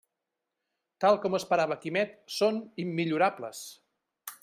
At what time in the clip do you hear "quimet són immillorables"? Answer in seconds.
1.85-3.65